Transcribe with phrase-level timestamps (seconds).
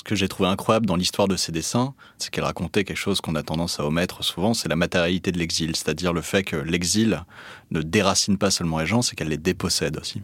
[0.00, 3.20] Ce que j'ai trouvé incroyable dans l'histoire de ces dessins, c'est qu'elle racontait quelque chose
[3.20, 6.56] qu'on a tendance à omettre souvent, c'est la matérialité de l'exil, c'est-à-dire le fait que
[6.56, 7.22] l'exil
[7.70, 10.22] ne déracine pas seulement les gens, c'est qu'elle les dépossède aussi.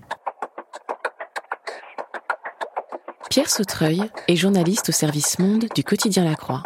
[3.29, 6.63] Pierre Sautreuil est journaliste au service Monde du quotidien La Croix.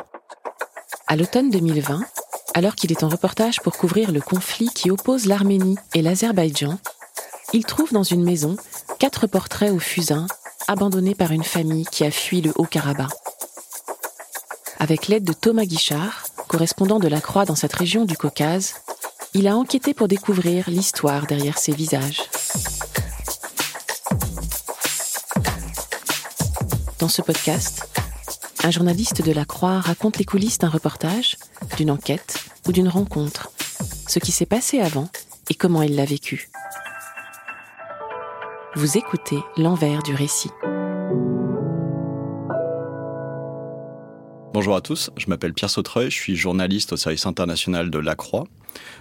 [1.08, 2.02] À l'automne 2020,
[2.54, 6.78] alors qu'il est en reportage pour couvrir le conflit qui oppose l'Arménie et l'Azerbaïdjan,
[7.54, 8.56] il trouve dans une maison
[9.00, 10.28] quatre portraits au fusain
[10.70, 13.10] abandonnés par une famille qui a fui le Haut-Karabakh.
[14.78, 18.74] Avec l'aide de Thomas Guichard, correspondant de la Croix dans cette région du Caucase,
[19.34, 22.22] il a enquêté pour découvrir l'histoire derrière ces visages.
[27.00, 27.88] Dans ce podcast,
[28.62, 31.36] un journaliste de la Croix raconte les coulisses d'un reportage,
[31.78, 33.50] d'une enquête ou d'une rencontre,
[34.06, 35.08] ce qui s'est passé avant
[35.48, 36.49] et comment il l'a vécu.
[38.76, 40.50] Vous écoutez l'envers du récit.
[44.54, 48.14] Bonjour à tous, je m'appelle Pierre Sautreuil, je suis journaliste au service international de La
[48.14, 48.44] Croix.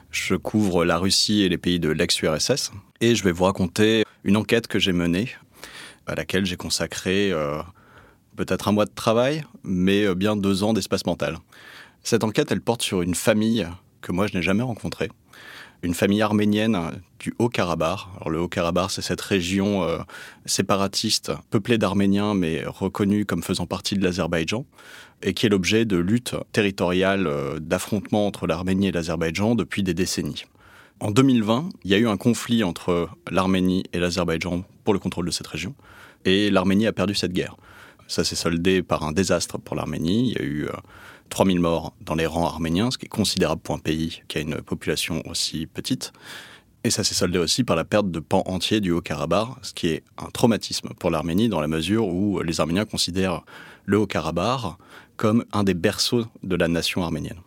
[0.10, 4.38] Je couvre la Russie et les pays de l'ex-URSS et je vais vous raconter une
[4.38, 5.30] enquête que j'ai menée
[6.08, 7.62] à laquelle j'ai consacré euh,
[8.38, 11.38] peut-être un mois de travail, mais euh, bien deux ans d'espace mental.
[12.02, 13.68] Cette enquête, elle porte sur une famille
[14.02, 15.10] que moi je n'ai jamais rencontrée,
[15.84, 16.78] une famille arménienne
[17.20, 18.00] du Haut-Karabakh.
[18.30, 20.00] Le Haut-Karabakh, c'est cette région euh,
[20.46, 24.66] séparatiste, peuplée d'Arméniens, mais reconnue comme faisant partie de l'Azerbaïdjan,
[25.22, 29.94] et qui est l'objet de luttes territoriales, euh, d'affrontements entre l'Arménie et l'Azerbaïdjan depuis des
[29.94, 30.46] décennies.
[31.00, 35.26] En 2020, il y a eu un conflit entre l'Arménie et l'Azerbaïdjan pour le contrôle
[35.26, 35.76] de cette région,
[36.26, 37.56] et l'Arménie a perdu cette guerre.
[38.10, 40.32] Ça s'est soldé par un désastre pour l'Arménie.
[40.32, 40.68] Il y a eu
[41.30, 44.40] 3000 euh, morts dans les rangs arméniens, ce qui est considérable pour un pays qui
[44.40, 46.12] a une population aussi petite.
[46.84, 49.90] Et ça s'est soldé aussi par la perte de pans entiers du Haut-Karabakh, ce qui
[49.90, 53.44] est un traumatisme pour l'Arménie dans la mesure où les Arméniens considèrent
[53.86, 54.62] le Haut-Karabakh
[55.16, 57.42] comme un des berceaux de la nation arménienne.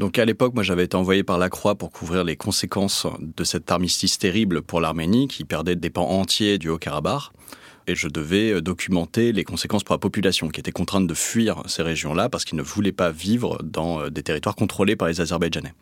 [0.00, 3.44] Donc à l'époque, moi j'avais été envoyé par la Croix pour couvrir les conséquences de
[3.44, 7.30] cet armistice terrible pour l'Arménie qui perdait des pans entiers du Haut-Karabakh
[7.90, 11.62] et je devais euh, documenter les conséquences pour la population qui était contrainte de fuir
[11.66, 15.20] ces régions-là parce qu'ils ne voulaient pas vivre dans euh, des territoires contrôlés par les
[15.20, 15.74] Azerbaïdjanais.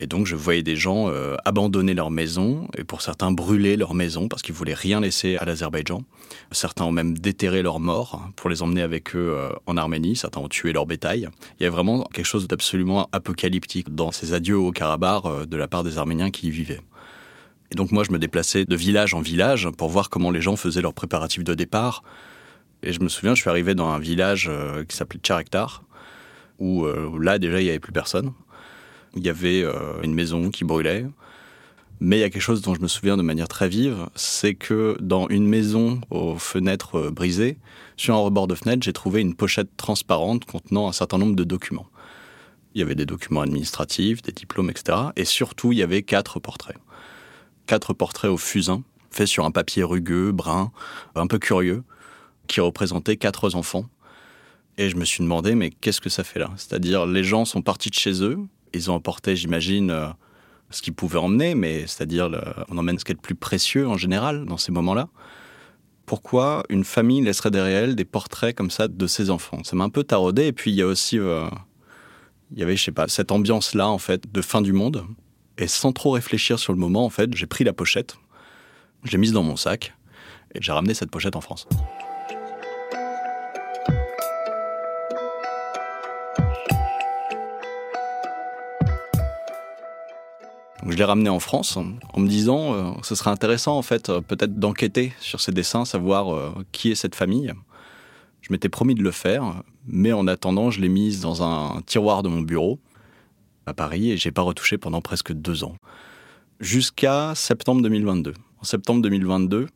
[0.00, 3.94] Et donc je voyais des gens euh, abandonner leur maison et pour certains brûler leur
[3.94, 6.02] maison parce qu'ils voulaient rien laisser à l'Azerbaïdjan.
[6.50, 10.14] Certains ont même déterré leurs morts pour les emmener avec eux en Arménie.
[10.14, 11.28] Certains ont tué leur bétail.
[11.58, 15.66] Il y a vraiment quelque chose d'absolument apocalyptique dans ces adieux au Karabakh de la
[15.66, 16.80] part des Arméniens qui y vivaient.
[17.70, 20.56] Et donc moi, je me déplaçais de village en village pour voir comment les gens
[20.56, 22.02] faisaient leurs préparatifs de départ.
[22.82, 25.82] Et je me souviens, je suis arrivé dans un village euh, qui s'appelait Tcharektar,
[26.58, 28.32] où euh, là, déjà, il n'y avait plus personne.
[29.16, 31.06] Il y avait euh, une maison qui brûlait.
[32.00, 34.54] Mais il y a quelque chose dont je me souviens de manière très vive, c'est
[34.54, 37.58] que dans une maison aux fenêtres brisées,
[37.96, 41.42] sur un rebord de fenêtre, j'ai trouvé une pochette transparente contenant un certain nombre de
[41.42, 41.88] documents.
[42.74, 44.96] Il y avait des documents administratifs, des diplômes, etc.
[45.16, 46.76] Et surtout, il y avait quatre portraits
[47.68, 50.72] quatre portraits au fusain, faits sur un papier rugueux, brun,
[51.14, 51.84] un peu curieux,
[52.48, 53.86] qui représentaient quatre enfants.
[54.78, 56.50] Et je me suis demandé, mais qu'est-ce que ça fait là?
[56.56, 58.38] C'est-à-dire, les gens sont partis de chez eux,
[58.74, 60.08] ils ont emporté, j'imagine, euh,
[60.70, 62.30] ce qu'ils pouvaient emmener, mais c'est-à-dire,
[62.68, 65.08] on emmène ce qui est le plus précieux en général dans ces moments-là.
[66.06, 69.62] Pourquoi une famille laisserait derrière elle des portraits comme ça de ses enfants?
[69.64, 70.46] Ça m'a un peu taraudé.
[70.46, 71.46] Et puis, il y a aussi, euh,
[72.50, 75.04] il y avait, je sais pas, cette ambiance-là, en fait, de fin du monde,
[75.58, 78.16] et sans trop réfléchir sur le moment, en fait, j'ai pris la pochette,
[79.04, 79.94] je l'ai mise dans mon sac
[80.54, 81.66] et j'ai ramené cette pochette en France.
[90.90, 94.20] je l'ai ramené en France en me disant euh, ce serait intéressant en fait euh,
[94.20, 97.52] peut-être d'enquêter sur ces dessins, savoir euh, qui est cette famille.
[98.40, 102.22] Je m'étais promis de le faire, mais en attendant, je l'ai mise dans un tiroir
[102.22, 102.80] de mon bureau
[103.68, 105.76] à Paris et j'ai pas retouché pendant presque deux ans.
[106.60, 108.34] Jusqu'à septembre 2022.
[108.60, 109.68] En septembre 2022,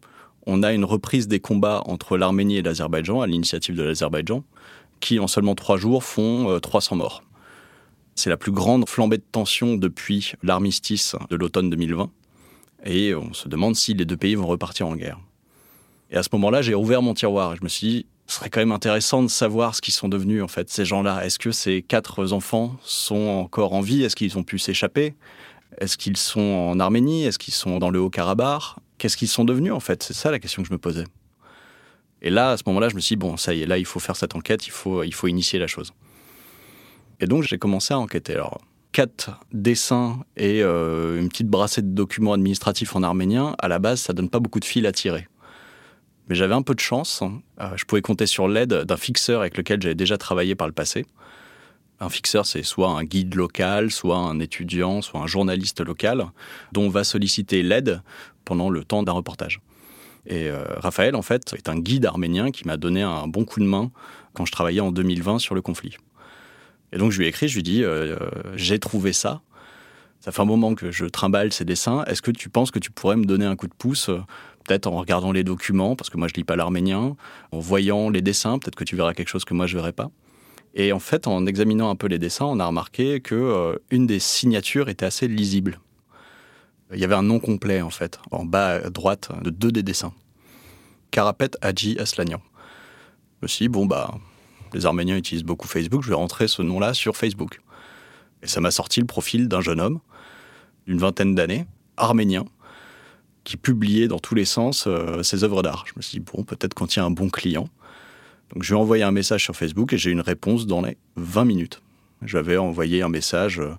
[0.46, 4.42] on a une reprise des combats entre l'Arménie et l'Azerbaïdjan, à l'initiative de l'Azerbaïdjan,
[4.98, 7.22] qui en seulement trois jours font 300 euh, morts.
[8.14, 12.10] C'est la plus grande flambée de tension depuis l'armistice de l'automne 2020.
[12.84, 15.20] Et on se demande si les deux pays vont repartir en guerre.
[16.10, 18.48] Et à ce moment-là, j'ai ouvert mon tiroir et je me suis dit, ce serait
[18.48, 21.22] quand même intéressant de savoir ce qu'ils sont devenus en fait ces gens-là.
[21.26, 24.04] Est-ce que ces quatre enfants sont encore en vie?
[24.04, 25.14] Est-ce qu'ils ont pu s'échapper?
[25.76, 27.24] Est-ce qu'ils sont en Arménie?
[27.24, 28.62] Est-ce qu'ils sont dans le Haut-Karabakh?
[28.96, 30.02] Qu'est-ce qu'ils sont devenus en fait?
[30.02, 31.04] C'est ça la question que je me posais.
[32.22, 33.84] Et là, à ce moment-là, je me suis dit, bon, ça y est, là, il
[33.84, 35.92] faut faire cette enquête, il faut, il faut initier la chose.
[37.20, 38.32] Et donc, j'ai commencé à enquêter.
[38.32, 38.62] Alors,
[38.92, 44.00] quatre dessins et euh, une petite brassée de documents administratifs en arménien, à la base,
[44.00, 45.28] ça donne pas beaucoup de fil à tirer.
[46.32, 47.22] Mais j'avais un peu de chance.
[47.60, 50.72] Euh, je pouvais compter sur l'aide d'un fixeur avec lequel j'avais déjà travaillé par le
[50.72, 51.04] passé.
[52.00, 56.24] Un fixeur, c'est soit un guide local, soit un étudiant, soit un journaliste local,
[56.72, 58.00] dont on va solliciter l'aide
[58.46, 59.60] pendant le temps d'un reportage.
[60.24, 63.60] Et euh, Raphaël, en fait, est un guide arménien qui m'a donné un bon coup
[63.60, 63.90] de main
[64.32, 65.98] quand je travaillais en 2020 sur le conflit.
[66.94, 68.16] Et donc je lui ai écrit, je lui ai dit, euh,
[68.54, 69.42] j'ai trouvé ça.
[70.24, 72.04] Ça fait un moment que je trimballe ces dessins.
[72.04, 74.08] Est-ce que tu penses que tu pourrais me donner un coup de pouce
[74.64, 77.16] peut-être en regardant les documents, parce que moi je lis pas l'arménien,
[77.50, 80.12] en voyant les dessins, peut-être que tu verras quelque chose que moi je verrai pas.
[80.74, 84.06] Et en fait, en examinant un peu les dessins, on a remarqué que euh, une
[84.06, 85.80] des signatures était assez lisible.
[86.94, 89.82] Il y avait un nom complet en fait, en bas à droite de deux des
[89.82, 90.12] dessins.
[91.10, 92.40] Karapet Haji Aslanian.
[93.40, 94.14] Je me suis dit, bon bah,
[94.72, 97.60] les Arméniens utilisent beaucoup Facebook, je vais rentrer ce nom-là sur Facebook.
[98.42, 100.00] Et ça m'a sorti le profil d'un jeune homme
[100.86, 102.44] d'une vingtaine d'années, arménien,
[103.44, 105.84] qui publiait dans tous les sens euh, ses œuvres d'art.
[105.86, 107.68] Je me suis dit, bon, peut-être qu'on tient un bon client.
[108.52, 110.82] Donc je lui ai envoyé un message sur Facebook et j'ai eu une réponse dans
[110.82, 111.82] les 20 minutes.
[112.24, 113.74] J'avais envoyé un message euh,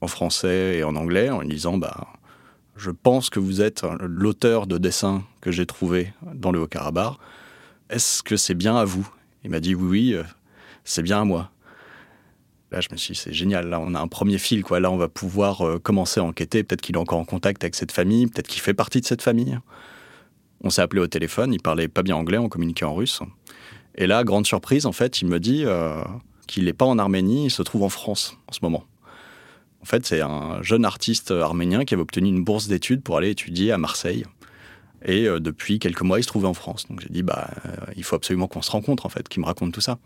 [0.00, 2.06] en français et en anglais en lui disant, bah,
[2.76, 7.14] je pense que vous êtes l'auteur de dessins que j'ai trouvé dans le Haut-Karabakh.
[7.90, 9.08] Est-ce que c'est bien à vous?
[9.44, 10.22] Il m'a dit, oui, oui, euh,
[10.84, 11.50] c'est bien à moi.
[12.70, 13.68] Là, je me suis dit, c'est génial.
[13.68, 14.62] Là, on a un premier fil.
[14.62, 14.78] Quoi.
[14.78, 16.62] Là, on va pouvoir euh, commencer à enquêter.
[16.64, 18.26] Peut-être qu'il est encore en contact avec cette famille.
[18.26, 19.58] Peut-être qu'il fait partie de cette famille.
[20.62, 21.54] On s'est appelé au téléphone.
[21.54, 22.36] Il parlait pas bien anglais.
[22.36, 23.20] On communiquait en russe.
[23.94, 26.02] Et là, grande surprise, en fait, il me dit euh,
[26.46, 27.46] qu'il n'est pas en Arménie.
[27.46, 28.84] Il se trouve en France en ce moment.
[29.80, 33.30] En fait, c'est un jeune artiste arménien qui avait obtenu une bourse d'études pour aller
[33.30, 34.24] étudier à Marseille.
[35.04, 36.86] Et euh, depuis quelques mois, il se trouvait en France.
[36.90, 37.48] Donc j'ai dit, bah,
[37.96, 39.98] il faut absolument qu'on se rencontre, en fait, qu'il me raconte tout ça.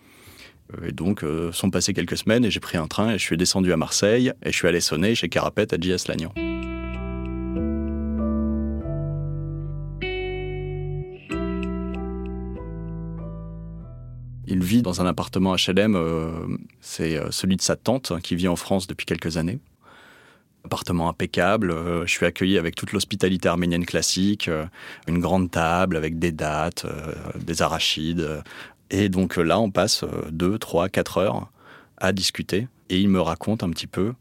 [0.73, 3.23] Euh, et donc, euh, sont passées quelques semaines et j'ai pris un train et je
[3.23, 6.09] suis descendu à Marseille et je suis allé sonner chez Carapet à J.S.
[6.09, 6.33] Lagnan.
[14.47, 16.31] Il vit dans un appartement HLM, euh,
[16.81, 19.61] c'est celui de sa tante hein, qui vit en France depuis quelques années.
[20.65, 21.75] Appartement impeccable,
[22.07, 24.49] je suis accueilli avec toute l'hospitalité arménienne classique,
[25.09, 26.87] une grande table avec des dates,
[27.35, 28.45] des arachides,
[28.93, 31.51] et donc là, on passe 2, 3, 4 heures
[31.97, 32.69] à discuter.
[32.91, 34.13] Et il me raconte un petit peu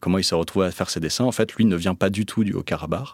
[0.00, 1.24] comment il s'est retrouvé à faire ses dessins.
[1.24, 3.08] En fait, lui ne vient pas du tout du Haut-Karabakh.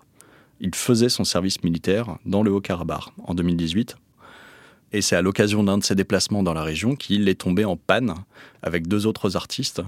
[0.61, 3.97] Il faisait son service militaire dans le Haut-Karabakh en 2018.
[4.93, 7.77] Et c'est à l'occasion d'un de ses déplacements dans la région qu'il est tombé en
[7.77, 8.15] panne
[8.63, 9.83] avec deux autres artistes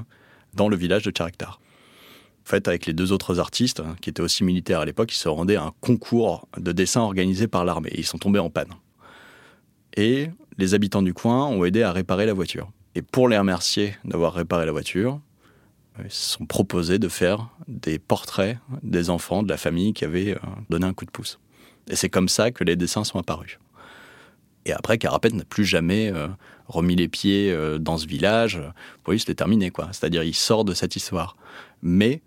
[0.55, 1.61] dans le village de Tcharektar.
[2.45, 5.29] En fait, avec les deux autres artistes, qui étaient aussi militaires à l'époque, ils se
[5.29, 7.93] rendaient à un concours de dessin organisé par l'armée.
[7.97, 8.73] Ils sont tombés en panne.
[9.97, 12.71] Et les habitants du coin ont aidé à réparer la voiture.
[12.95, 15.21] Et pour les remercier d'avoir réparé la voiture,
[16.03, 20.35] ils se sont proposés de faire des portraits des enfants de la famille qui avaient
[20.35, 20.39] euh,
[20.71, 21.39] donné un coup de pouce.
[21.89, 23.59] Et c'est comme ça que les dessins sont apparus.
[24.65, 26.29] Et après, Carapet n'a plus jamais euh,
[26.67, 28.61] remis les pieds euh, dans ce village.
[29.03, 29.89] Pour lui, c'était terminé, quoi.
[29.93, 31.37] C'est-à-dire, il sort de cette histoire.
[31.83, 32.23] Mais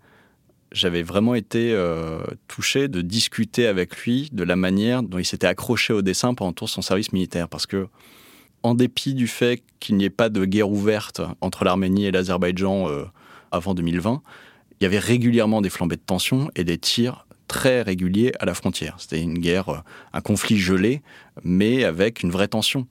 [0.70, 1.74] j'avais vraiment été
[2.46, 6.52] touché de discuter avec lui de la manière dont il s'était accroché au dessin pendant
[6.52, 7.48] tout son service militaire.
[7.48, 7.88] Parce que
[8.62, 12.88] en dépit du fait qu'il n'y ait pas de guerre ouverte entre l'Arménie et l'Azerbaïdjan
[12.88, 13.04] euh,
[13.50, 14.22] avant 2020,
[14.80, 18.54] il y avait régulièrement des flambées de tension et des tirs très réguliers à la
[18.54, 18.96] frontière.
[18.98, 19.78] C'était une guerre, euh,
[20.12, 21.02] un conflit gelé,
[21.42, 22.86] mais avec une vraie tension.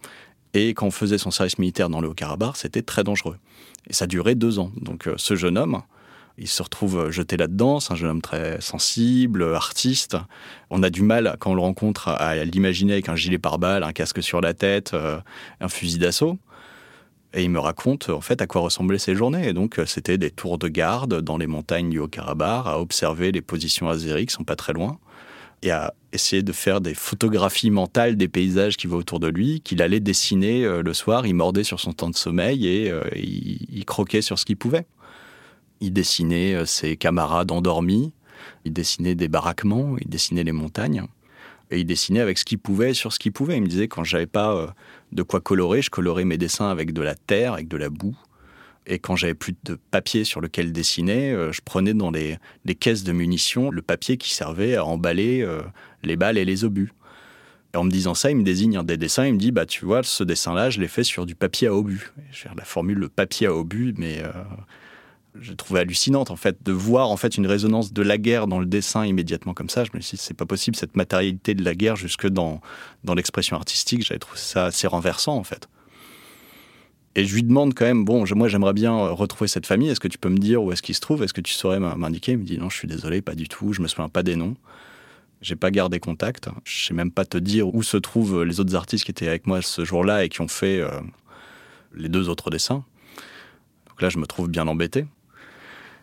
[0.53, 3.37] Et quand on faisait son service militaire dans le Haut-Karabakh, c'était très dangereux.
[3.89, 4.71] Et ça durait deux ans.
[4.81, 5.81] Donc euh, ce jeune homme,
[6.37, 7.79] il se retrouve jeté là-dedans.
[7.79, 10.17] C'est un jeune homme très sensible, artiste.
[10.69, 13.93] On a du mal, quand on le rencontre, à l'imaginer avec un gilet pare-balles, un
[13.93, 15.19] casque sur la tête, euh,
[15.61, 16.37] un fusil d'assaut.
[17.33, 19.49] Et il me raconte en fait à quoi ressemblaient ces journées.
[19.49, 23.41] Et donc c'était des tours de garde dans les montagnes du Haut-Karabakh, à observer les
[23.41, 24.99] positions azéries qui sont pas très loin,
[25.63, 29.61] et à essayer de faire des photographies mentales des paysages qui vont autour de lui,
[29.61, 31.25] qu'il allait dessiner euh, le soir.
[31.25, 34.85] Il mordait sur son temps de sommeil et euh, il croquait sur ce qu'il pouvait.
[35.79, 38.13] Il dessinait euh, ses camarades endormis,
[38.65, 41.03] il dessinait des baraquements, il dessinait les montagnes.
[41.69, 43.57] Et il dessinait avec ce qu'il pouvait sur ce qu'il pouvait.
[43.57, 44.67] Il me disait quand j'avais pas euh,
[45.11, 48.17] de quoi colorer, je colorais mes dessins avec de la terre, avec de la boue.
[48.85, 52.37] Et quand j'avais plus de papier sur lequel dessiner, euh, je prenais dans les,
[52.79, 55.45] caisses de munitions le papier qui servait à emballer
[56.03, 56.93] les balles et les obus.
[57.73, 59.65] Et en me disant ça, il me désigne un des dessins, il me dit, bah
[59.65, 62.13] tu vois, ce dessin-là, je l'ai fait sur du papier à obus.
[62.31, 64.23] Je la formule le papier à obus, mais
[65.41, 68.59] j'ai trouvé hallucinante en fait de voir en fait une résonance de la guerre dans
[68.59, 69.83] le dessin immédiatement comme ça.
[69.83, 72.61] Je me suis dit c'est pas possible cette matérialité de la guerre jusque dans
[73.03, 74.05] dans l'expression artistique.
[74.05, 75.67] J'avais trouvé ça assez renversant en fait.
[77.15, 79.89] Et je lui demande quand même bon moi j'aimerais bien retrouver cette famille.
[79.89, 81.79] Est-ce que tu peux me dire où est-ce qu'ils se trouvent Est-ce que tu saurais
[81.79, 82.33] m'indiquer?
[82.33, 83.73] Il me dit non je suis désolé pas du tout.
[83.73, 84.55] Je me souviens pas des noms.
[85.41, 86.49] J'ai pas gardé contact.
[86.63, 89.45] Je sais même pas te dire où se trouvent les autres artistes qui étaient avec
[89.45, 90.89] moi ce jour-là et qui ont fait euh,
[91.93, 92.83] les deux autres dessins.
[93.87, 95.05] Donc là je me trouve bien embêté.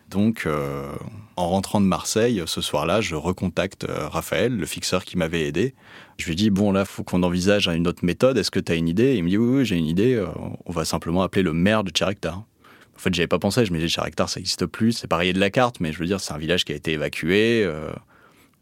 [0.09, 0.91] Donc, euh,
[1.35, 5.73] en rentrant de Marseille, ce soir-là, je recontacte euh, Raphaël, le fixeur qui m'avait aidé.
[6.17, 8.37] Je lui dis Bon, là, faut qu'on envisage une autre méthode.
[8.37, 9.15] Est-ce que tu as une idée?
[9.15, 10.13] Il me dit Oui, oui j'ai une idée.
[10.13, 10.27] Euh,
[10.65, 12.37] on va simplement appeler le maire de Tcharektar.
[12.37, 13.65] En fait, j'avais pas pensé.
[13.65, 14.93] Je me disais Tcharektar, ça n'existe plus.
[14.93, 16.93] C'est rayé de la carte, mais je veux dire, c'est un village qui a été
[16.93, 17.69] évacué.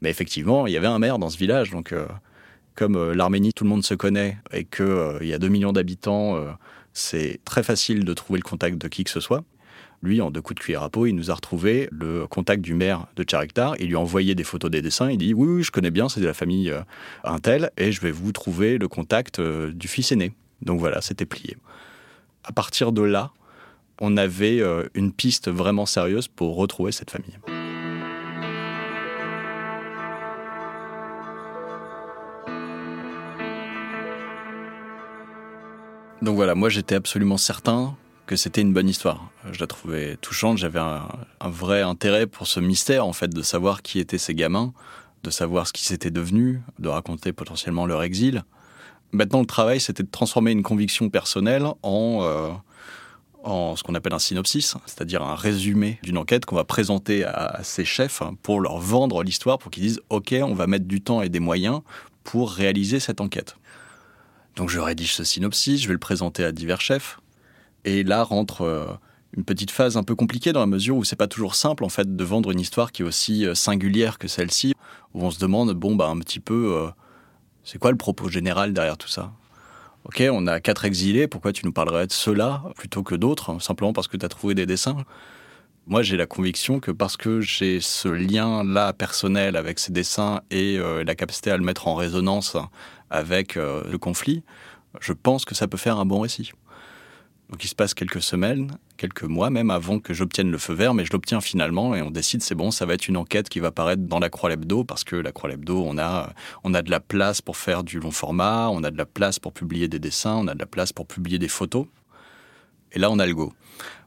[0.02, 1.72] mais effectivement, il y avait un maire dans ce village.
[1.72, 1.94] Donc,
[2.74, 6.44] comme l'Arménie, tout le monde se connaît et qu'il y a 2 millions d'habitants,
[6.94, 9.44] c'est très facile de trouver le contact de qui que ce soit.
[10.02, 12.74] Lui, en deux coups de cuillère à peau, il nous a retrouvé le contact du
[12.74, 13.76] maire de Tcharektar.
[13.80, 15.10] Il lui a envoyé des photos des dessins.
[15.10, 16.82] Il dit Oui, oui, je connais bien, c'est de la famille euh,
[17.24, 20.34] Intel, et je vais vous trouver le contact euh, du fils aîné.
[20.62, 21.56] Donc voilà, c'était plié.
[22.44, 23.32] À partir de là,
[24.02, 27.38] on avait euh, une piste vraiment sérieuse pour retrouver cette famille.
[36.22, 39.30] Donc voilà, moi j'étais absolument certain que c'était une bonne histoire.
[39.52, 41.08] Je la trouvais touchante, j'avais un,
[41.46, 44.74] vrai intérêt pour ce mystère, en fait, de savoir qui étaient ces gamins,
[45.24, 48.44] de savoir ce qu'ils s'étaient devenus, de raconter potentiellement leur exil.
[49.12, 52.50] Maintenant, le travail, c'était de transformer une conviction personnelle en, euh,
[53.44, 57.60] en ce qu'on appelle un synopsis, c'est-à-dire un résumé d'une enquête qu'on va présenter à,
[57.64, 61.22] ces chefs pour leur vendre l'histoire, pour qu'ils disent OK, on va mettre du temps
[61.22, 61.82] et des moyens
[62.24, 63.58] pour réaliser cette enquête.
[64.56, 67.20] Donc je rédige ce synopsis, je vais le présenter à divers chefs,
[67.86, 68.88] et là rentre euh,
[69.36, 71.90] une petite phase un peu compliquée dans la mesure où c'est pas toujours simple en
[71.90, 74.74] fait de vendre une histoire qui est aussi euh, singulière que celle-ci,
[75.14, 76.90] où on se demande bon bah un petit peu euh,
[77.64, 79.32] c'est quoi le propos général derrière tout ça?
[80.06, 83.60] Ok, on a quatre exilés, pourquoi tu nous parlerais de ceux-là plutôt que d'autres, hein,
[83.62, 84.98] simplement parce que tu as trouvé des dessins?
[85.88, 90.78] Moi, j'ai la conviction que parce que j'ai ce lien-là personnel avec ces dessins et
[90.78, 92.56] la capacité à le mettre en résonance
[93.10, 94.44] avec le conflit,
[95.02, 96.52] je pense que ça peut faire un bon récit.
[97.54, 100.96] Donc il se passe quelques semaines, quelques mois même avant que j'obtienne le feu vert,
[100.96, 103.60] mais je l'obtiens finalement et on décide c'est bon, ça va être une enquête qui
[103.60, 106.34] va paraître dans la Croix Lebdo parce que la Croix Lebdo, on a,
[106.64, 109.38] on a de la place pour faire du long format, on a de la place
[109.38, 111.86] pour publier des dessins, on a de la place pour publier des photos.
[112.92, 113.54] Et là, on a le go.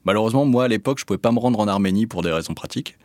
[0.04, 2.98] Malheureusement, moi à l'époque, je pouvais pas me rendre en Arménie pour des raisons pratiques.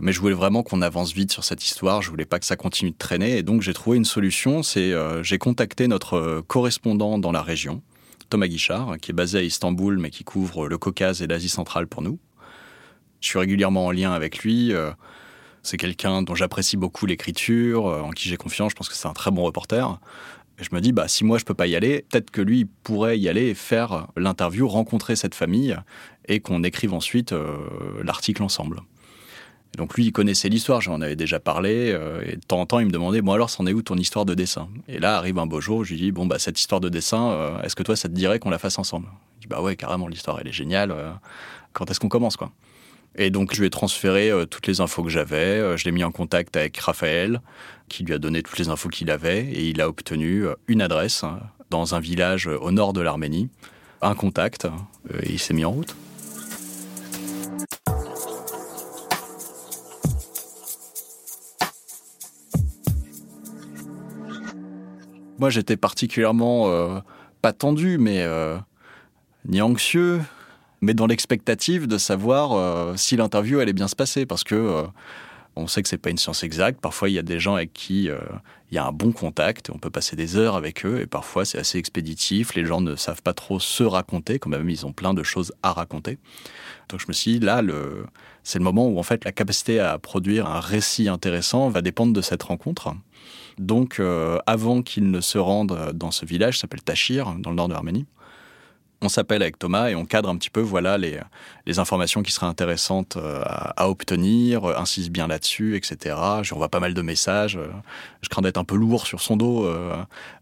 [0.00, 2.00] Mais je voulais vraiment qu'on avance vite sur cette histoire.
[2.00, 3.38] Je voulais pas que ça continue de traîner.
[3.38, 4.62] Et donc, j'ai trouvé une solution.
[4.62, 7.82] C'est, euh, j'ai contacté notre correspondant dans la région,
[8.30, 11.86] Thomas Guichard, qui est basé à Istanbul, mais qui couvre le Caucase et l'Asie centrale
[11.86, 12.18] pour nous.
[13.20, 14.72] Je suis régulièrement en lien avec lui.
[14.72, 14.92] Euh,
[15.62, 18.70] c'est quelqu'un dont j'apprécie beaucoup l'écriture, euh, en qui j'ai confiance.
[18.70, 20.00] Je pense que c'est un très bon reporter.
[20.58, 23.18] Je me dis, bah, si moi je peux pas y aller, peut-être que lui pourrait
[23.18, 25.76] y aller faire l'interview, rencontrer cette famille
[26.28, 27.58] et qu'on écrive ensuite euh,
[28.02, 28.80] l'article ensemble
[29.76, 32.80] donc lui, il connaissait l'histoire, j'en avais déjà parlé, euh, et de temps en temps,
[32.80, 34.68] il me demandait, bon alors, c'en est où ton histoire de dessin?
[34.88, 37.30] Et là arrive un beau jour, je lui dis, bon, bah cette histoire de dessin,
[37.30, 39.06] euh, est-ce que toi, ça te dirait qu'on la fasse ensemble?
[39.38, 41.10] Il dit, bah ouais, carrément, l'histoire, elle est géniale, euh,
[41.72, 42.50] quand est-ce qu'on commence, quoi?
[43.16, 46.12] Et donc, je lui ai transféré toutes les infos que j'avais, je l'ai mis en
[46.12, 47.40] contact avec Raphaël,
[47.88, 51.24] qui lui a donné toutes les infos qu'il avait, et il a obtenu une adresse
[51.24, 53.48] hein, dans un village au nord de l'Arménie,
[54.00, 54.68] un contact,
[55.24, 55.96] et il s'est mis en route.
[65.40, 67.00] Moi, j'étais particulièrement euh,
[67.40, 68.58] pas tendu, mais euh,
[69.48, 70.20] ni anxieux,
[70.82, 74.84] mais dans l'expectative de savoir euh, si l'interview allait bien se passer, parce que
[75.56, 76.82] on sait que c'est pas une science exacte.
[76.82, 78.10] Parfois, il y a des gens avec qui
[78.70, 81.46] il y a un bon contact, on peut passer des heures avec eux, et parfois
[81.46, 82.54] c'est assez expéditif.
[82.54, 85.54] Les gens ne savent pas trop se raconter, quand même, ils ont plein de choses
[85.62, 86.18] à raconter.
[86.90, 87.62] Donc je me suis dit, là,
[88.44, 92.12] c'est le moment où en fait la capacité à produire un récit intéressant va dépendre
[92.12, 92.94] de cette rencontre.
[93.60, 97.68] Donc, euh, avant qu'il ne se rende dans ce village, s'appelle Tachir, dans le nord
[97.68, 98.06] de l'Arménie,
[99.02, 101.20] on s'appelle avec Thomas et on cadre un petit peu voilà les,
[101.78, 106.16] informations qui seraient intéressantes euh, à, obtenir, insiste bien là-dessus, etc.
[106.42, 107.56] J'envoie pas mal de messages.
[107.56, 107.68] Euh,
[108.22, 109.70] je crains d'être un peu lourd sur son dos,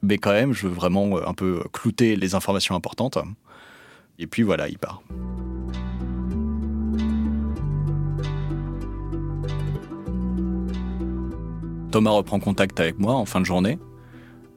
[0.02, 3.18] mais quand même, je veux vraiment un peu clouter les informations importantes.
[4.20, 5.02] Et puis voilà, il part.
[11.90, 13.78] Thomas reprend contact avec moi en fin de journée.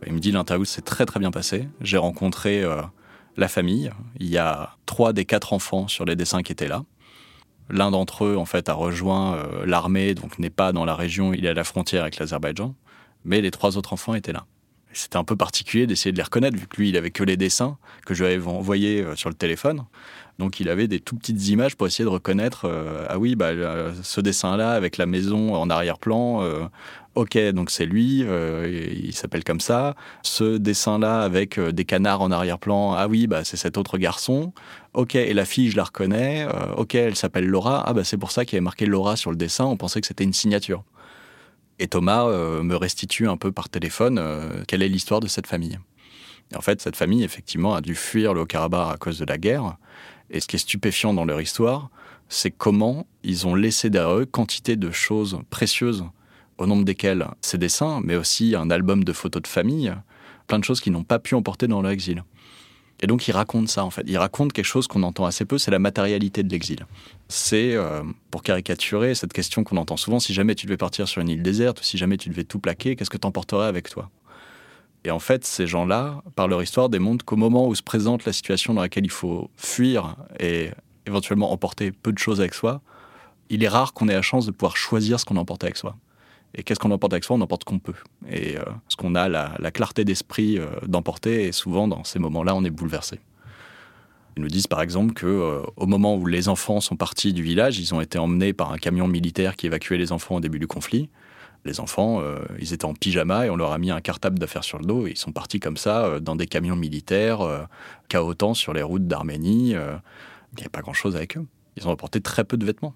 [0.06, 1.70] Il me dit l'interview s'est très très bien passée.
[1.80, 2.82] J'ai rencontré euh,
[3.38, 3.90] la famille.
[4.20, 6.84] Il y a trois des quatre enfants sur les dessins qui étaient là.
[7.70, 11.34] L'un d'entre eux, en fait, a rejoint euh, l'armée, donc n'est pas dans la région,
[11.34, 12.76] il est à la frontière avec l'Azerbaïdjan.
[13.24, 14.46] Mais les trois autres enfants étaient là.
[14.94, 17.38] C'était un peu particulier d'essayer de les reconnaître, vu que lui, il avait que les
[17.38, 19.86] dessins que je lui avais envoyés euh, sur le téléphone.
[20.40, 23.52] Donc il avait des tout petites images pour essayer de reconnaître, euh, ah oui, bah,
[24.02, 26.64] ce dessin-là avec la maison en arrière-plan, euh,
[27.14, 29.96] ok, donc c'est lui, il s'appelle comme ça.
[30.24, 34.54] Ce dessin-là avec des canards en arrière-plan, ah oui, bah, c'est cet autre garçon.
[34.94, 36.48] Ok, et la fille, je la reconnais.
[36.76, 37.84] ok, elle s'appelle Laura.
[37.86, 40.02] Ah bah c'est pour ça qu'il y avait marqué Laura sur le dessin, on pensait
[40.02, 40.84] que c'était une signature.
[41.80, 45.48] Et Thomas euh, me restitue un peu par téléphone euh, quelle est l'histoire de cette
[45.48, 45.80] famille.
[46.56, 49.78] en fait, cette famille, effectivement, a dû fuir le Haut-Karabakh à cause de la guerre.
[50.30, 51.90] Et ce qui est stupéfiant dans leur histoire,
[52.30, 56.06] c'est comment ils ont laissé derrière eux quantité de choses précieuses,
[56.58, 59.94] au nombre desquelles ces dessins, mais aussi un album de photos de famille,
[60.48, 62.24] plein de choses qu'ils n'ont pas pu emporter dans leur exil.
[63.02, 64.04] Et donc il raconte ça en fait.
[64.08, 66.86] Il raconte quelque chose qu'on entend assez peu, c'est la matérialité de l'exil.
[67.28, 71.22] C'est, euh, pour caricaturer cette question qu'on entend souvent, si jamais tu devais partir sur
[71.22, 74.10] une île déserte ou si jamais tu devais tout plaquer, qu'est-ce que t'emporterais avec toi?
[75.04, 78.34] Et en fait, ces gens-là, par leur histoire, démontrent qu'au moment où se présente la
[78.34, 80.70] situation dans laquelle il faut fuir et
[81.08, 82.82] éventuellement emporter peu de choses avec soi,
[83.50, 85.96] il est rare qu'on ait la chance de pouvoir choisir ce qu'on emporte avec soi.
[86.56, 87.36] Et qu'est-ce qu'on emporte avec soi?
[87.36, 87.96] On emporte ce qu'on peut.
[88.30, 92.56] Et euh, ce qu'on a la, clarté d'esprit euh, d'emporter, et souvent dans ces moments-là,
[92.56, 93.20] on est bouleversé.
[94.38, 97.44] Ils nous disent par exemple que euh, au moment où les enfants sont partis du
[97.44, 100.60] village, ils ont été emmenés par un camion militaire qui évacuait les enfants au début
[100.60, 101.10] du conflit.
[101.64, 102.24] Les enfants,
[102.58, 105.06] ils étaient en pyjama et on leur a mis un cartable d'affaires sur le dos
[105.06, 107.68] et ils sont partis comme ça dans des camions militaires,
[108.10, 109.74] cahotant sur les routes d'Arménie.
[109.74, 111.46] Il n'y avait pas grand-chose avec eux.
[111.78, 112.96] Ils ont apporté très peu de vêtements.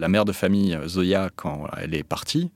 [0.00, 2.50] La mère de famille, Zoya, quand elle est partie,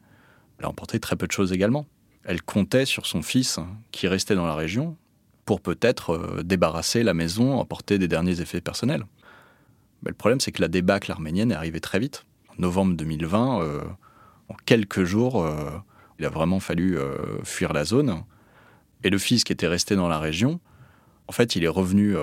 [0.58, 1.84] elle a emporté très peu de choses également.
[2.24, 3.60] Elle comptait sur son fils
[3.92, 4.96] qui restait dans la région
[5.44, 9.04] pour peut-être euh, débarrasser la maison, emporter des derniers effets personnels.
[10.02, 12.24] Mais le problème, c'est que la débâcle arménienne est arrivée très vite.
[12.48, 13.82] En novembre 2020, euh,
[14.48, 15.70] en quelques jours, euh,
[16.18, 16.96] il a vraiment fallu
[17.42, 18.22] fuir la zone.
[19.02, 20.60] Et le fils qui était resté dans la région,
[21.28, 22.16] en fait, il est revenu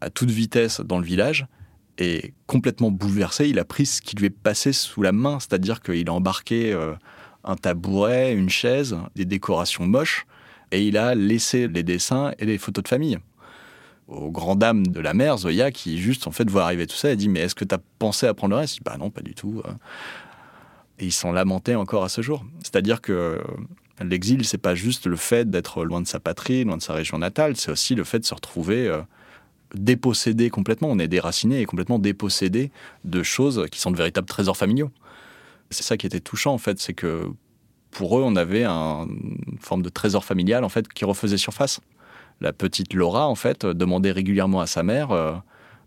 [0.00, 1.46] à toute vitesse dans le village
[1.98, 3.48] est complètement bouleversé.
[3.48, 6.72] Il a pris ce qui lui est passé sous la main, c'est-à-dire qu'il a embarqué
[6.72, 6.94] euh,
[7.44, 10.26] un tabouret, une chaise, des décorations moches,
[10.70, 13.18] et il a laissé les dessins et les photos de famille.
[14.06, 17.10] Aux grand dames de la mère, Zoya, qui juste en fait voit arriver tout ça,
[17.10, 18.82] elle dit Mais est-ce que tu as pensé à prendre le reste?
[18.82, 19.62] Bah non, pas du tout.
[19.66, 19.72] Euh.
[20.98, 22.44] Et il s'en lamentait encore à ce jour.
[22.62, 23.40] C'est-à-dire que
[24.04, 27.18] l'exil, c'est pas juste le fait d'être loin de sa patrie, loin de sa région
[27.18, 29.00] natale, c'est aussi le fait de se retrouver euh,
[29.74, 32.70] dépossédé complètement, on est déraciné et complètement dépossédé
[33.04, 34.90] de choses qui sont de véritables trésors familiaux.
[35.70, 37.30] C'est ça qui était touchant en fait, c'est que
[37.90, 41.80] pour eux, on avait une forme de trésor familial en fait qui refaisait surface.
[42.40, 45.34] La petite Laura en fait demandait régulièrement à sa mère euh,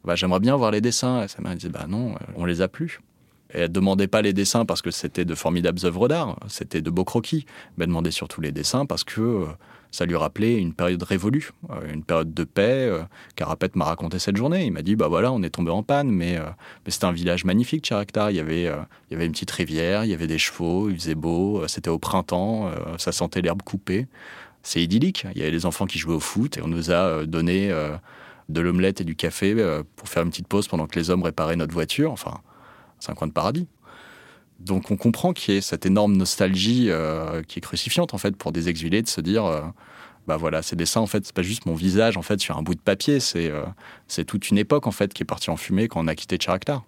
[0.04, 1.24] bah, j'aimerais bien voir les dessins.
[1.24, 3.00] Et sa mère disait bah non, euh, on les a plus.
[3.54, 6.89] Et elle demandait pas les dessins parce que c'était de formidables œuvres d'art, c'était de
[6.89, 9.46] beaux croquis, mais elle demandait surtout les dessins parce que euh,
[9.91, 12.88] ça lui rappelait une période révolue, euh, une période de paix.
[12.89, 13.04] Euh,
[13.36, 14.65] Carapet m'a raconté cette journée.
[14.65, 16.45] Il m'a dit, bah voilà, on est tombé en panne, mais, euh,
[16.86, 18.32] mais c'était un village magnifique, Charaktar.
[18.32, 20.95] Il y avait, il y avait une petite rivière, il y avait des chevaux, il
[20.95, 24.08] faisait beau, c'était au printemps, ça sentait l'herbe coupée.
[24.63, 25.25] C'est idyllique.
[25.36, 27.69] Il y avait des enfants qui jouaient au foot et on nous a donné
[28.49, 29.56] de l'omelette et du café
[29.95, 32.12] pour faire une petite pause pendant que les hommes réparaient notre voiture.
[32.12, 32.39] Enfin,
[32.99, 33.67] c'est un coin de paradis.
[34.65, 38.36] Donc on comprend qu'il y ait cette énorme nostalgie euh, qui est crucifiante en fait
[38.36, 39.62] pour des exilés de se dire euh,
[40.28, 42.62] bah voilà ces dessins en fait c'est pas juste mon visage en fait sur un
[42.62, 45.88] bout de papier c'est euh, toute une époque en fait qui est partie en fumée
[45.88, 46.84] quand on a quitté Charaktar.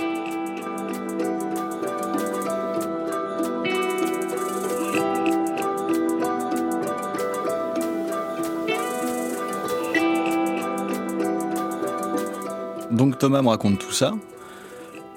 [12.92, 14.14] Donc Thomas me raconte tout ça.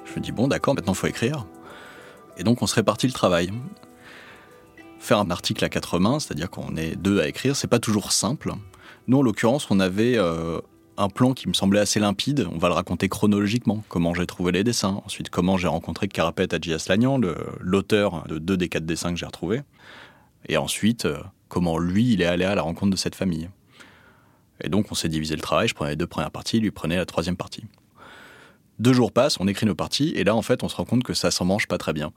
[0.07, 1.45] Je me dis bon d'accord maintenant faut écrire.
[2.37, 3.51] Et donc on se répartit le travail.
[4.99, 8.13] Faire un article à quatre mains, c'est-à-dire qu'on est deux à écrire, c'est pas toujours
[8.13, 8.53] simple.
[9.09, 10.61] Nous, en l'occurrence, on avait euh,
[10.97, 12.49] un plan qui me semblait assez limpide.
[12.53, 13.85] On va le raconter chronologiquement.
[13.89, 15.01] Comment j'ai trouvé les dessins.
[15.05, 17.21] Ensuite, comment j'ai rencontré Carapet Adji Aslanian,
[17.61, 19.63] l'auteur de deux des quatre dessins que j'ai retrouvés.
[20.49, 23.49] Et ensuite, euh, comment lui, il est allé à la rencontre de cette famille.
[24.63, 25.69] Et donc, on s'est divisé le travail.
[25.69, 27.65] Je prenais les deux premières parties, lui prenait la troisième partie.
[28.79, 31.03] Deux jours passent, on écrit nos parties, et là, en fait, on se rend compte
[31.03, 32.13] que ça s'en mange pas très bien.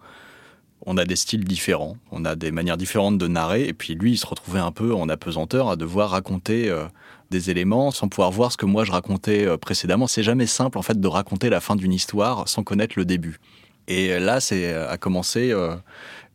[0.86, 4.14] On a des styles différents, on a des manières différentes de narrer, et puis lui,
[4.14, 6.86] il se retrouvait un peu en apesanteur à devoir raconter euh,
[7.32, 10.08] des éléments sans pouvoir voir ce que moi je racontais euh, précédemment.
[10.08, 13.40] C'est jamais simple, en fait, de raconter la fin d'une histoire sans connaître le début.
[13.88, 15.76] Et là, c'est a commencé euh,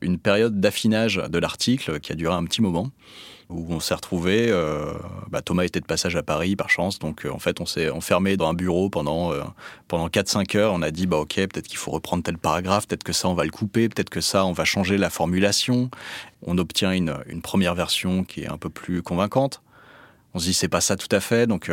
[0.01, 2.91] une période d'affinage de l'article qui a duré un petit moment.
[3.51, 4.49] Où on s'est retrouvé.
[4.51, 4.93] Euh,
[5.31, 7.91] bah, Thomas était de passage à Paris par chance, donc euh, en fait on s'est
[7.91, 9.43] enfermé dans un bureau pendant euh,
[9.89, 10.73] pendant 4-5 heures.
[10.73, 13.35] On a dit bah ok peut-être qu'il faut reprendre tel paragraphe, peut-être que ça on
[13.35, 15.91] va le couper, peut-être que ça on va changer la formulation.
[16.47, 19.63] On obtient une, une première version qui est un peu plus convaincante.
[20.35, 21.71] On se dit c'est pas ça tout à fait, donc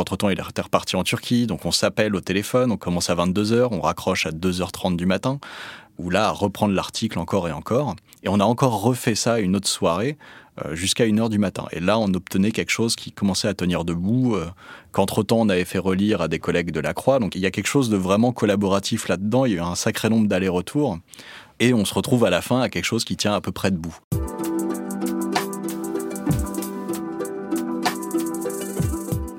[0.00, 3.68] entre-temps, il est reparti en Turquie, donc on s'appelle au téléphone, on commence à 22h,
[3.70, 5.38] on raccroche à 2h30 du matin,
[5.98, 7.94] où là, à reprendre l'article encore et encore.
[8.22, 10.16] Et on a encore refait ça une autre soirée,
[10.72, 11.66] jusqu'à 1h du matin.
[11.72, 14.46] Et là, on obtenait quelque chose qui commençait à tenir debout, euh,
[14.92, 17.18] qu'entre-temps, on avait fait relire à des collègues de la Croix.
[17.18, 19.74] Donc il y a quelque chose de vraiment collaboratif là-dedans, il y a eu un
[19.74, 20.98] sacré nombre d'allers-retours,
[21.60, 23.70] et on se retrouve à la fin à quelque chose qui tient à peu près
[23.70, 23.96] debout.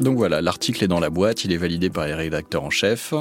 [0.01, 3.13] Donc voilà, l'article est dans la boîte, il est validé par les rédacteurs en chef,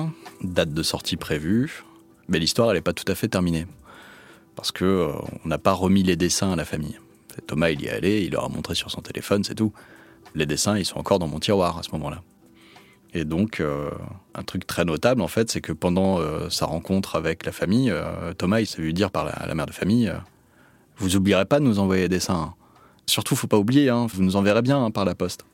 [0.42, 1.84] date de sortie prévue,
[2.28, 3.66] mais l'histoire n'est pas tout à fait terminée.
[4.56, 5.12] Parce que euh,
[5.44, 6.98] on n'a pas remis les dessins à la famille.
[7.42, 9.72] Thomas il y est allé, il leur a montré sur son téléphone, c'est tout.
[10.34, 12.22] Les dessins ils sont encore dans mon tiroir à ce moment-là.
[13.16, 13.90] Et donc, euh,
[14.34, 17.94] un truc très notable, en fait, c'est que pendant euh, sa rencontre avec la famille,
[18.38, 20.12] Thomas, il s'est vu dire par la, mère de famille
[20.96, 22.54] Vous oublierez pas de nous envoyer les dessins.
[23.06, 25.44] Surtout, faut pas oublier, hein, vous nous enverrez bien hein, par la poste.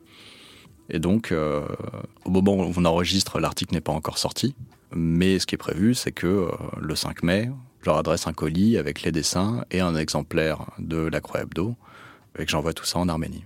[0.90, 1.64] Et donc, euh,
[2.25, 4.55] au moment où on enregistre, l'article n'est pas encore sorti.
[4.93, 8.33] Mais ce qui est prévu, c'est que euh, le 5 mai, je leur adresse un
[8.33, 11.77] colis avec les dessins et un exemplaire de la Croix Hebdo,
[12.38, 13.45] et que j'envoie tout ça en Arménie.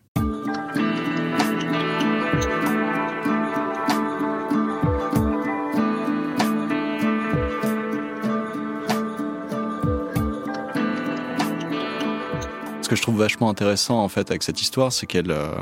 [12.82, 15.54] Ce que je trouve vachement intéressant en fait avec cette histoire, c'est qu'elle euh,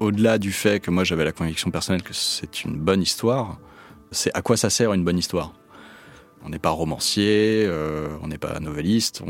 [0.00, 3.58] au-delà du fait que moi j'avais la conviction personnelle que c'est une bonne histoire,
[4.10, 5.52] c'est à quoi ça sert une bonne histoire?
[6.48, 9.22] On n'est pas romancier, euh, on n'est pas novelliste.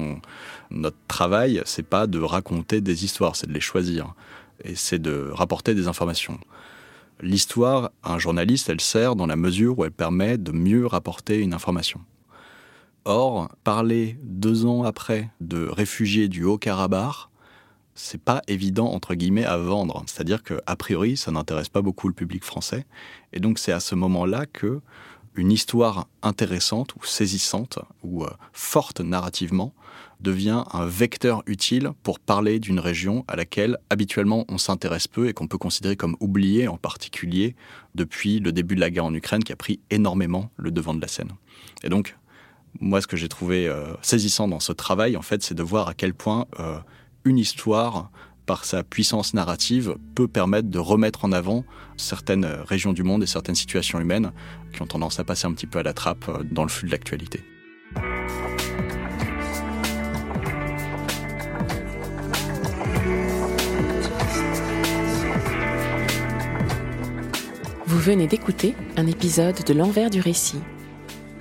[0.71, 4.15] Notre travail, c'est pas de raconter des histoires, c'est de les choisir.
[4.63, 6.39] Et c'est de rapporter des informations.
[7.21, 11.55] L'histoire, un journaliste, elle sert dans la mesure où elle permet de mieux rapporter une
[11.55, 12.01] information.
[13.05, 17.29] Or, parler deux ans après de réfugiés du Haut-Karabakh,
[17.97, 20.05] c'est pas évident entre guillemets à vendre.
[20.07, 22.87] C'est-à-dire que a priori, ça n'intéresse pas beaucoup le public français.
[23.33, 24.81] Et donc c'est à ce moment-là que
[25.39, 29.73] une histoire intéressante ou saisissante ou euh, forte narrativement
[30.21, 35.33] devient un vecteur utile pour parler d'une région à laquelle habituellement on s'intéresse peu et
[35.33, 37.55] qu'on peut considérer comme oubliée, en particulier
[37.95, 41.01] depuis le début de la guerre en Ukraine qui a pris énormément le devant de
[41.01, 41.31] la scène.
[41.85, 42.17] Et donc,
[42.81, 45.87] moi, ce que j'ai trouvé euh, saisissant dans ce travail, en fait, c'est de voir
[45.87, 46.79] à quel point euh,
[47.25, 48.11] une histoire,
[48.49, 51.65] par sa puissance narrative, peut permettre de remettre en avant
[51.99, 54.33] certaines régions du monde et certaines situations humaines
[54.73, 56.87] qui ont tendance à passer un petit peu à la trappe euh, dans le flux
[56.87, 57.45] de l'actualité.
[67.87, 70.61] Vous venez d'écouter un épisode de L'envers du récit.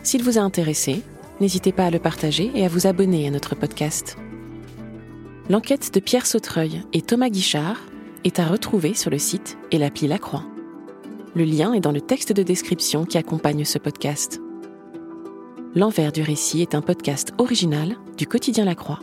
[0.03, 1.03] S'il vous a intéressé,
[1.39, 4.17] n'hésitez pas à le partager et à vous abonner à notre podcast.
[5.49, 7.79] L'enquête de Pierre Sautreuil et Thomas Guichard
[8.25, 10.43] est à retrouver sur le site et l'appli La Croix.
[11.35, 14.41] Le lien est dans le texte de description qui accompagne ce podcast.
[15.73, 18.99] L'envers du récit est un podcast original du quotidien La Croix.